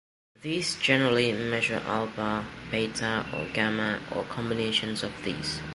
[0.41, 5.59] These generally measure alpha, beta or gamma, or combinations of these.